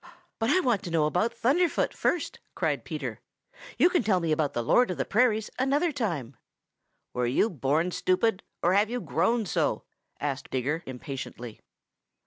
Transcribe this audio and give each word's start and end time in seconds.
"But 0.39 0.49
I 0.49 0.61
want 0.61 0.81
to 0.85 0.89
know 0.89 1.05
about 1.05 1.31
Thunderfoot 1.31 1.93
first!" 1.93 2.39
cried 2.55 2.83
Peter. 2.85 3.19
"You 3.77 3.87
can 3.87 4.01
tell 4.01 4.19
me 4.19 4.31
about 4.31 4.53
the 4.53 4.63
Lord 4.63 4.89
of 4.89 4.97
the 4.97 5.05
Prairies 5.05 5.51
another 5.59 5.91
time." 5.91 6.35
"Were 7.13 7.27
you 7.27 7.51
born 7.51 7.91
stupid 7.91 8.41
or 8.63 8.73
have 8.73 8.89
you 8.89 8.99
grown 8.99 9.45
so?" 9.45 9.83
asked 10.19 10.49
Digger 10.49 10.81
impatiently. 10.87 11.59